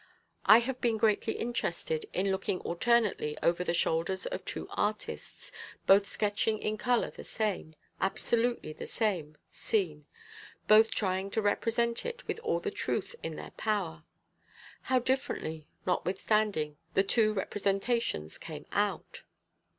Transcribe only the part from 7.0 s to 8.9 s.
the same, absolutely the